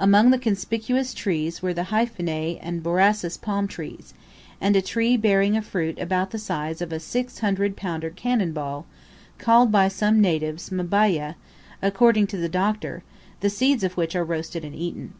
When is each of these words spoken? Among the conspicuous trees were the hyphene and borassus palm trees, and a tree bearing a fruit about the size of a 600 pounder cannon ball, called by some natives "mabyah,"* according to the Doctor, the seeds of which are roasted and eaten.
Among 0.00 0.30
the 0.30 0.38
conspicuous 0.38 1.12
trees 1.12 1.60
were 1.60 1.74
the 1.74 1.82
hyphene 1.92 2.58
and 2.62 2.82
borassus 2.82 3.36
palm 3.36 3.68
trees, 3.68 4.14
and 4.58 4.74
a 4.74 4.80
tree 4.80 5.18
bearing 5.18 5.54
a 5.54 5.60
fruit 5.60 5.98
about 5.98 6.30
the 6.30 6.38
size 6.38 6.80
of 6.80 6.94
a 6.94 6.98
600 6.98 7.76
pounder 7.76 8.08
cannon 8.08 8.52
ball, 8.52 8.86
called 9.36 9.70
by 9.70 9.88
some 9.88 10.18
natives 10.18 10.70
"mabyah,"* 10.70 11.34
according 11.82 12.26
to 12.28 12.38
the 12.38 12.48
Doctor, 12.48 13.02
the 13.40 13.50
seeds 13.50 13.84
of 13.84 13.98
which 13.98 14.16
are 14.16 14.24
roasted 14.24 14.64
and 14.64 14.74
eaten. 14.74 15.12